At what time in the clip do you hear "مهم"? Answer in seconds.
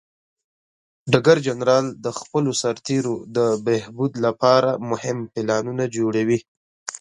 4.91-5.17